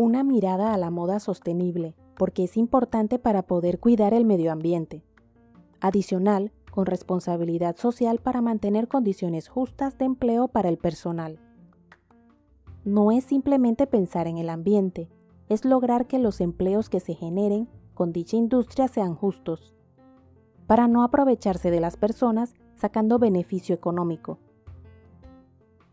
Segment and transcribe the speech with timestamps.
[0.00, 5.02] una mirada a la moda sostenible, porque es importante para poder cuidar el medio ambiente.
[5.80, 11.40] Adicional, con responsabilidad social para mantener condiciones justas de empleo para el personal.
[12.84, 15.08] No es simplemente pensar en el ambiente,
[15.48, 19.74] es lograr que los empleos que se generen con dicha industria sean justos,
[20.68, 24.38] para no aprovecharse de las personas sacando beneficio económico.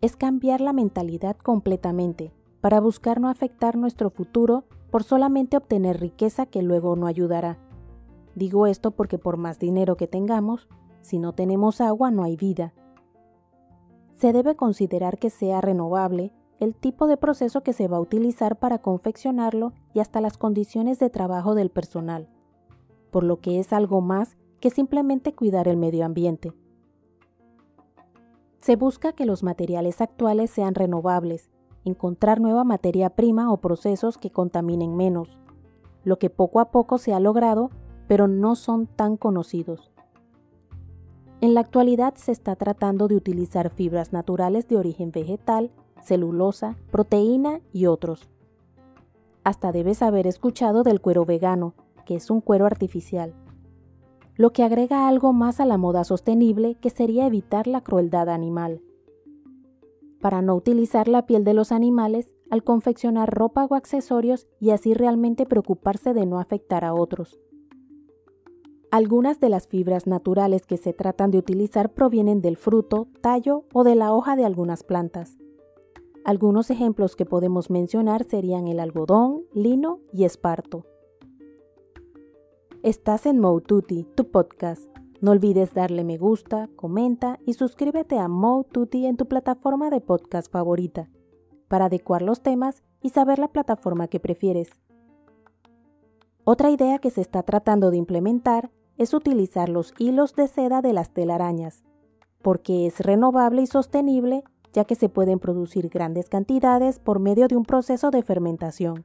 [0.00, 6.46] Es cambiar la mentalidad completamente para buscar no afectar nuestro futuro por solamente obtener riqueza
[6.46, 7.58] que luego no ayudará.
[8.36, 10.68] Digo esto porque por más dinero que tengamos,
[11.02, 12.72] si no tenemos agua no hay vida.
[14.14, 18.56] Se debe considerar que sea renovable el tipo de proceso que se va a utilizar
[18.56, 22.28] para confeccionarlo y hasta las condiciones de trabajo del personal,
[23.10, 26.52] por lo que es algo más que simplemente cuidar el medio ambiente.
[28.60, 31.50] Se busca que los materiales actuales sean renovables,
[31.84, 35.38] encontrar nueva materia prima o procesos que contaminen menos,
[36.04, 37.70] lo que poco a poco se ha logrado,
[38.08, 39.90] pero no son tan conocidos.
[41.40, 47.60] En la actualidad se está tratando de utilizar fibras naturales de origen vegetal, celulosa, proteína
[47.72, 48.28] y otros.
[49.44, 51.74] Hasta debes haber escuchado del cuero vegano,
[52.06, 53.34] que es un cuero artificial,
[54.36, 58.80] lo que agrega algo más a la moda sostenible que sería evitar la crueldad animal.
[60.22, 64.94] Para no utilizar la piel de los animales al confeccionar ropa o accesorios y así
[64.94, 67.40] realmente preocuparse de no afectar a otros.
[68.92, 73.82] Algunas de las fibras naturales que se tratan de utilizar provienen del fruto, tallo o
[73.82, 75.38] de la hoja de algunas plantas.
[76.24, 80.86] Algunos ejemplos que podemos mencionar serían el algodón, lino y esparto.
[82.84, 85.01] Estás en Moututi, tu podcast.
[85.22, 90.50] No olvides darle me gusta, comenta y suscríbete a Moututi en tu plataforma de podcast
[90.50, 91.08] favorita
[91.68, 94.68] para adecuar los temas y saber la plataforma que prefieres.
[96.42, 100.92] Otra idea que se está tratando de implementar es utilizar los hilos de seda de
[100.92, 101.84] las telarañas,
[102.42, 107.54] porque es renovable y sostenible ya que se pueden producir grandes cantidades por medio de
[107.54, 109.04] un proceso de fermentación.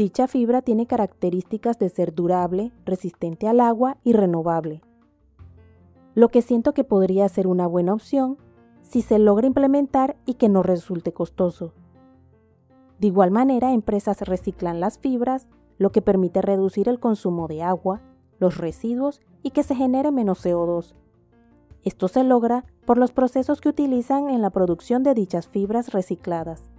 [0.00, 4.80] Dicha fibra tiene características de ser durable, resistente al agua y renovable.
[6.14, 8.38] Lo que siento que podría ser una buena opción
[8.80, 11.74] si se logra implementar y que no resulte costoso.
[12.98, 18.00] De igual manera, empresas reciclan las fibras, lo que permite reducir el consumo de agua,
[18.38, 20.94] los residuos y que se genere menos CO2.
[21.84, 26.70] Esto se logra por los procesos que utilizan en la producción de dichas fibras recicladas.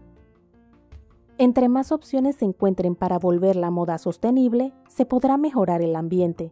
[1.37, 6.51] Entre más opciones se encuentren para volver la moda sostenible, se podrá mejorar el ambiente,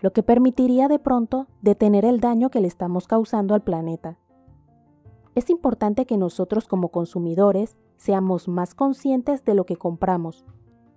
[0.00, 4.18] lo que permitiría de pronto detener el daño que le estamos causando al planeta.
[5.34, 10.44] Es importante que nosotros como consumidores seamos más conscientes de lo que compramos,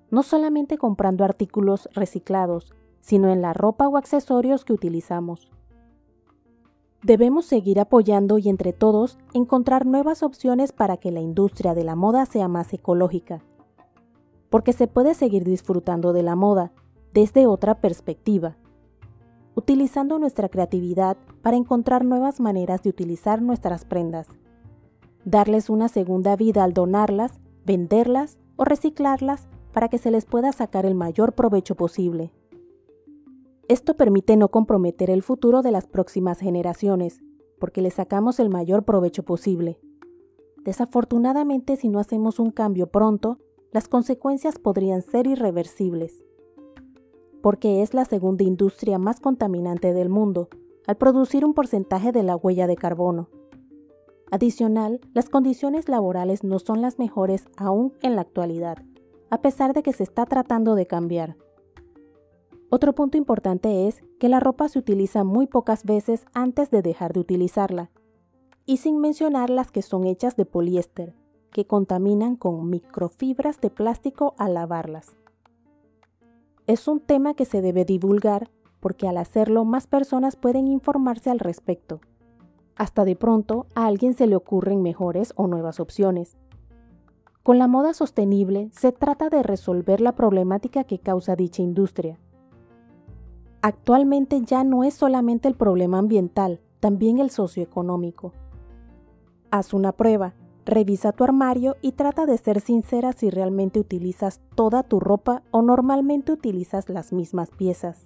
[0.09, 5.51] no solamente comprando artículos reciclados, sino en la ropa o accesorios que utilizamos.
[7.03, 11.97] Debemos seguir apoyando y entre todos encontrar nuevas opciones para que la industria de la
[11.97, 13.44] moda sea más ecológica,
[14.50, 16.72] porque se puede seguir disfrutando de la moda
[17.14, 18.56] desde otra perspectiva,
[19.53, 24.28] utilizando nuestra creatividad para encontrar nuevas maneras de utilizar nuestras prendas,
[25.25, 27.34] darles una segunda vida al donarlas,
[27.66, 32.31] venderlas o reciclarlas para que se les pueda sacar el mayor provecho posible.
[33.69, 37.22] Esto permite no comprometer el futuro de las próximas generaciones,
[37.59, 39.79] porque le sacamos el mayor provecho posible.
[40.63, 43.40] Desafortunadamente, si no hacemos un cambio pronto,
[43.72, 46.23] las consecuencias podrían ser irreversibles,
[47.41, 50.50] porque es la segunda industria más contaminante del mundo,
[50.85, 53.29] al producir un porcentaje de la huella de carbono.
[54.29, 58.79] Adicional, las condiciones laborales no son las mejores aún en la actualidad,
[59.29, 61.38] a pesar de que se está tratando de cambiar.
[62.75, 67.14] Otro punto importante es que la ropa se utiliza muy pocas veces antes de dejar
[67.14, 67.91] de utilizarla,
[68.66, 71.14] y sin mencionar las que son hechas de poliéster,
[71.52, 75.16] que contaminan con microfibras de plástico al lavarlas.
[76.66, 78.49] Es un tema que se debe divulgar
[78.79, 82.02] porque al hacerlo más personas pueden informarse al respecto.
[82.76, 86.37] Hasta de pronto a alguien se le ocurren mejores o nuevas opciones.
[87.43, 92.17] Con la moda sostenible se trata de resolver la problemática que causa dicha industria
[93.66, 98.34] Actualmente ya no es solamente el problema ambiental, también el socioeconómico.
[99.52, 100.34] Haz una prueba,
[100.66, 105.62] revisa tu armario y trata de ser sincera si realmente utilizas toda tu ropa o
[105.62, 108.06] normalmente utilizas las mismas piezas.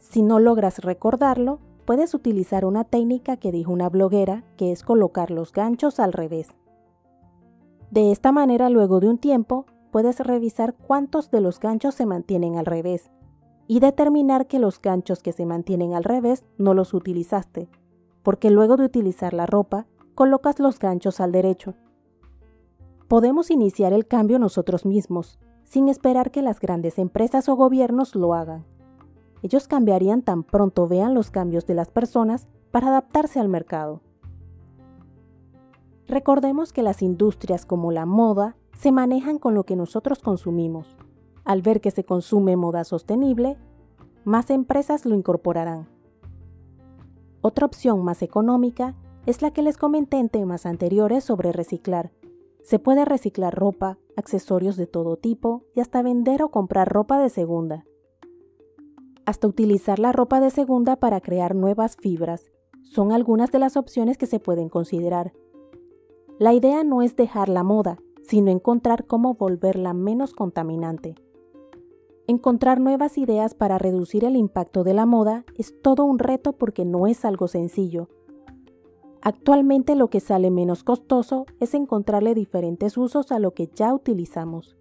[0.00, 5.30] Si no logras recordarlo, puedes utilizar una técnica que dijo una bloguera, que es colocar
[5.30, 6.48] los ganchos al revés.
[7.92, 12.56] De esta manera, luego de un tiempo, puedes revisar cuántos de los ganchos se mantienen
[12.56, 13.12] al revés
[13.66, 17.68] y determinar que los ganchos que se mantienen al revés no los utilizaste,
[18.22, 21.74] porque luego de utilizar la ropa, colocas los ganchos al derecho.
[23.08, 28.34] Podemos iniciar el cambio nosotros mismos, sin esperar que las grandes empresas o gobiernos lo
[28.34, 28.64] hagan.
[29.42, 34.00] Ellos cambiarían tan pronto vean los cambios de las personas para adaptarse al mercado.
[36.06, 40.96] Recordemos que las industrias como la moda se manejan con lo que nosotros consumimos.
[41.44, 43.58] Al ver que se consume moda sostenible,
[44.24, 45.88] más empresas lo incorporarán.
[47.42, 48.94] Otra opción más económica
[49.26, 52.10] es la que les comenté en temas anteriores sobre reciclar.
[52.62, 57.28] Se puede reciclar ropa, accesorios de todo tipo y hasta vender o comprar ropa de
[57.28, 57.84] segunda.
[59.26, 62.50] Hasta utilizar la ropa de segunda para crear nuevas fibras
[62.82, 65.32] son algunas de las opciones que se pueden considerar.
[66.38, 71.14] La idea no es dejar la moda, sino encontrar cómo volverla menos contaminante.
[72.26, 76.84] Encontrar nuevas ideas para reducir el impacto de la moda es todo un reto porque
[76.84, 78.08] no es algo sencillo,
[79.24, 84.76] Actualmente lo que sale menos costoso es encontrarle diferentes usos a lo que ya utilizamos.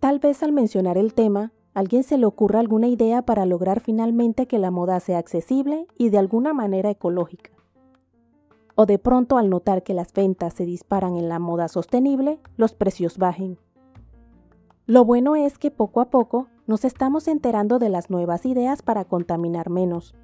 [0.00, 4.46] Tal vez al mencionar el tema, alguien se le ocurra alguna idea para lograr finalmente
[4.46, 7.50] que la moda sea accesible y de alguna manera ecológica.
[8.76, 12.72] O de pronto al notar que las ventas se disparan en la moda sostenible, los
[12.72, 13.58] precios bajen.
[14.88, 19.04] Lo bueno es que poco a poco nos estamos enterando de las nuevas ideas para
[19.04, 20.14] contaminar menos,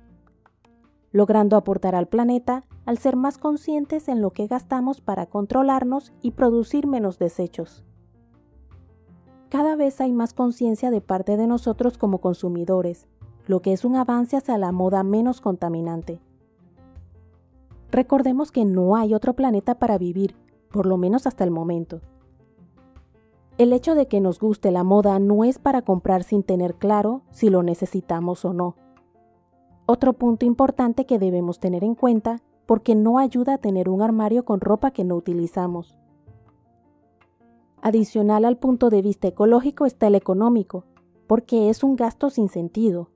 [1.10, 6.30] logrando aportar al planeta al ser más conscientes en lo que gastamos para controlarnos y
[6.30, 7.84] producir menos desechos.
[9.48, 13.08] Cada vez hay más conciencia de parte de nosotros como consumidores,
[13.48, 16.20] lo que es un avance hacia la moda menos contaminante.
[17.90, 20.36] Recordemos que no hay otro planeta para vivir,
[20.70, 22.00] por lo menos hasta el momento.
[23.58, 27.22] El hecho de que nos guste la moda no es para comprar sin tener claro
[27.30, 28.76] si lo necesitamos o no.
[29.84, 34.44] Otro punto importante que debemos tener en cuenta porque no ayuda a tener un armario
[34.44, 35.98] con ropa que no utilizamos.
[37.82, 40.84] Adicional al punto de vista ecológico está el económico,
[41.26, 43.10] porque es un gasto sin sentido,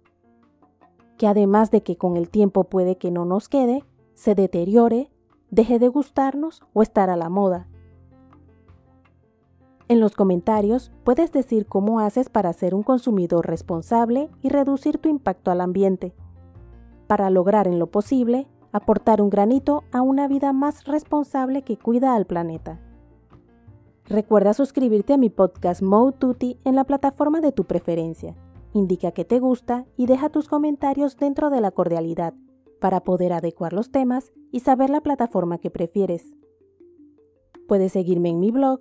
[1.17, 3.85] que además de que con el tiempo puede que no nos quede,
[4.15, 5.11] se deteriore,
[5.51, 7.69] deje de gustarnos o estar a la moda.
[9.89, 15.09] En los comentarios puedes decir cómo haces para ser un consumidor responsable y reducir tu
[15.09, 16.15] impacto al ambiente
[17.07, 22.15] para lograr en lo posible aportar un granito a una vida más responsable que cuida
[22.15, 22.81] al planeta.
[24.05, 28.37] Recuerda suscribirte a mi podcast Mo Tutti en la plataforma de tu preferencia.
[28.73, 32.35] Indica que te gusta y deja tus comentarios dentro de la cordialidad
[32.81, 36.35] para poder adecuar los temas y saber la plataforma que prefieres.
[37.67, 38.81] Puedes seguirme en mi blog